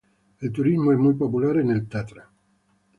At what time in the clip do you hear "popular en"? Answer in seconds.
1.13-1.69